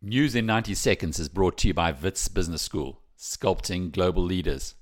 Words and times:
News 0.00 0.36
in 0.36 0.46
90 0.46 0.74
Seconds 0.74 1.18
is 1.18 1.28
brought 1.28 1.58
to 1.58 1.66
you 1.66 1.74
by 1.74 1.90
Wits 1.90 2.28
Business 2.28 2.62
School, 2.62 3.00
sculpting 3.18 3.90
global 3.90 4.22
leaders. 4.22 4.76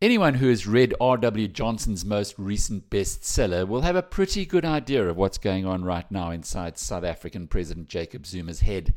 Anyone 0.00 0.32
who 0.32 0.48
has 0.48 0.66
read 0.66 0.94
R.W. 0.98 1.48
Johnson's 1.48 2.02
most 2.02 2.38
recent 2.38 2.88
bestseller 2.88 3.68
will 3.68 3.82
have 3.82 3.94
a 3.94 4.02
pretty 4.02 4.46
good 4.46 4.64
idea 4.64 5.06
of 5.06 5.18
what's 5.18 5.36
going 5.36 5.66
on 5.66 5.84
right 5.84 6.10
now 6.10 6.30
inside 6.30 6.78
South 6.78 7.04
African 7.04 7.48
President 7.48 7.86
Jacob 7.86 8.24
Zuma's 8.24 8.60
head. 8.60 8.94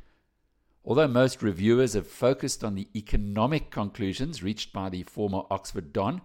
Although 0.85 1.09
most 1.09 1.43
reviewers 1.43 1.91
have 1.91 2.07
focused 2.07 2.63
on 2.63 2.75
the 2.75 2.87
economic 2.95 3.71
conclusions 3.71 4.41
reached 4.41 4.71
by 4.71 4.87
the 4.87 5.03
former 5.03 5.41
Oxford 5.51 5.91
Don, 5.91 6.21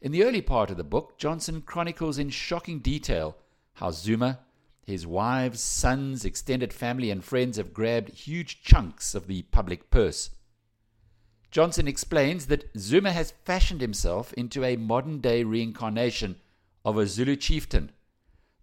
in 0.00 0.10
the 0.10 0.24
early 0.24 0.42
part 0.42 0.72
of 0.72 0.76
the 0.76 0.82
book, 0.82 1.16
Johnson 1.16 1.62
chronicles 1.62 2.18
in 2.18 2.30
shocking 2.30 2.80
detail 2.80 3.36
how 3.74 3.92
Zuma, 3.92 4.40
his 4.84 5.06
wives, 5.06 5.60
sons, 5.60 6.24
extended 6.24 6.72
family, 6.72 7.10
and 7.10 7.24
friends 7.24 7.56
have 7.56 7.72
grabbed 7.72 8.10
huge 8.10 8.62
chunks 8.62 9.14
of 9.14 9.26
the 9.26 9.42
public 9.42 9.90
purse. 9.90 10.30
Johnson 11.50 11.86
explains 11.86 12.46
that 12.46 12.70
Zuma 12.76 13.12
has 13.12 13.34
fashioned 13.44 13.80
himself 13.80 14.32
into 14.32 14.64
a 14.64 14.76
modern 14.76 15.20
day 15.20 15.44
reincarnation 15.44 16.36
of 16.84 16.96
a 16.96 17.06
Zulu 17.06 17.36
chieftain, 17.36 17.92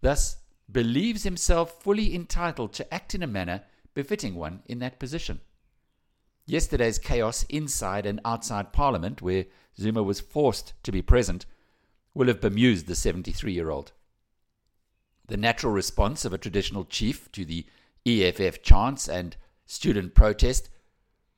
thus, 0.02 0.38
believes 0.72 1.24
himself 1.24 1.82
fully 1.82 2.14
entitled 2.14 2.74
to 2.74 2.94
act 2.94 3.16
in 3.16 3.24
a 3.24 3.28
manner 3.28 3.64
befitting 3.94 4.36
one 4.36 4.62
in 4.66 4.80
that 4.80 5.00
position. 5.00 5.40
Yesterday's 6.46 6.98
chaos 6.98 7.44
inside 7.44 8.06
and 8.06 8.20
outside 8.26 8.74
Parliament, 8.74 9.22
where 9.22 9.46
Zuma 9.80 10.02
was 10.02 10.20
forced 10.20 10.74
to 10.84 10.92
be 10.92 11.02
present, 11.02 11.46
will 12.14 12.28
have 12.28 12.42
bemused 12.42 12.88
the 12.88 12.96
73 12.96 13.54
year 13.54 13.70
old. 13.70 13.92
The 15.30 15.38
natural 15.38 15.72
response 15.72 16.26
of 16.26 16.34
a 16.34 16.40
traditional 16.40 16.86
chief 16.86 17.32
to 17.34 17.46
the 17.46 17.66
EFF 18.06 18.64
chants 18.64 19.08
and 19.08 19.36
student 19.68 20.16
protest 20.16 20.70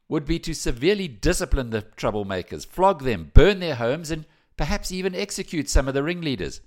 would 0.08 0.26
be 0.26 0.40
to 0.40 0.54
severely 0.54 1.10
discipline 1.10 1.72
the 1.72 1.82
troublemakers, 1.82 2.66
flog 2.66 3.04
them, 3.04 3.32
burn 3.34 3.60
their 3.60 3.76
homes, 3.76 4.10
and 4.10 4.26
perhaps 4.56 4.94
even 4.94 5.14
execute 5.14 5.70
some 5.70 5.90
of 5.90 5.94
the 5.94 6.04
ringleaders. 6.04 6.62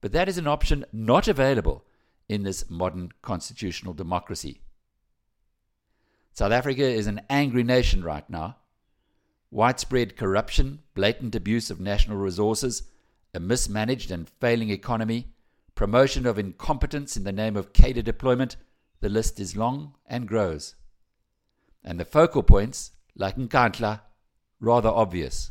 But 0.00 0.12
that 0.12 0.28
is 0.28 0.38
an 0.38 0.46
option 0.46 0.84
not 0.92 1.26
available 1.26 1.84
in 2.28 2.44
this 2.44 2.70
modern 2.70 3.10
constitutional 3.20 3.92
democracy. 3.92 4.60
South 6.32 6.52
Africa 6.52 6.84
is 6.84 7.08
an 7.08 7.20
angry 7.28 7.64
nation 7.64 8.04
right 8.04 8.28
now. 8.30 8.58
Widespread 9.50 10.16
corruption, 10.16 10.80
blatant 10.94 11.34
abuse 11.34 11.70
of 11.70 11.80
national 11.80 12.16
resources, 12.16 12.84
a 13.32 13.40
mismanaged 13.40 14.12
and 14.12 14.28
failing 14.28 14.70
economy, 14.70 15.33
promotion 15.74 16.26
of 16.26 16.38
incompetence 16.38 17.16
in 17.16 17.24
the 17.24 17.32
name 17.32 17.56
of 17.56 17.72
cadre 17.72 18.02
deployment, 18.02 18.56
the 19.00 19.08
list 19.08 19.40
is 19.40 19.56
long 19.56 19.94
and 20.06 20.28
grows. 20.28 20.74
And 21.82 21.98
the 21.98 22.04
focal 22.04 22.42
points, 22.42 22.92
like 23.16 23.36
Nkandla, 23.36 24.00
rather 24.60 24.88
obvious. 24.88 25.50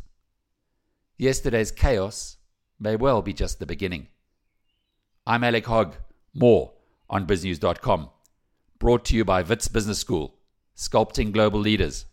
Yesterday's 1.18 1.72
chaos 1.72 2.38
may 2.80 2.96
well 2.96 3.22
be 3.22 3.34
just 3.34 3.60
the 3.60 3.66
beginning. 3.66 4.08
I'm 5.26 5.44
Alec 5.44 5.66
Hogg. 5.68 5.96
More 6.34 6.74
on 7.10 7.28
biznews.com. 7.28 8.10
Brought 8.80 9.06
to 9.06 9.16
you 9.16 9.24
by 9.24 9.42
Wits 9.44 9.68
Business 9.68 10.00
School, 10.00 10.36
sculpting 10.76 11.32
global 11.32 11.60
leaders. 11.60 12.06